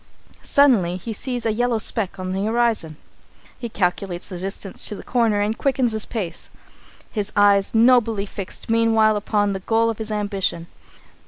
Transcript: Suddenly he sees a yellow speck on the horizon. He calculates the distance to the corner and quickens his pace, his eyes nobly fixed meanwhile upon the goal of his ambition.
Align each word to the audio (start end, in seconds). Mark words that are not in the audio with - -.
Suddenly 0.41 0.97
he 0.97 1.13
sees 1.13 1.45
a 1.45 1.53
yellow 1.53 1.77
speck 1.77 2.17
on 2.17 2.31
the 2.31 2.43
horizon. 2.45 2.97
He 3.59 3.69
calculates 3.69 4.29
the 4.29 4.39
distance 4.39 4.83
to 4.85 4.95
the 4.95 5.03
corner 5.03 5.41
and 5.41 5.55
quickens 5.55 5.91
his 5.91 6.07
pace, 6.07 6.49
his 7.11 7.31
eyes 7.35 7.75
nobly 7.75 8.25
fixed 8.25 8.67
meanwhile 8.67 9.15
upon 9.15 9.53
the 9.53 9.59
goal 9.59 9.91
of 9.91 9.99
his 9.99 10.11
ambition. 10.11 10.65